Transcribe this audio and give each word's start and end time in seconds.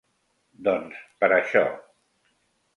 Doncs 0.67 1.05
per 1.21 1.31
això. 1.37 1.65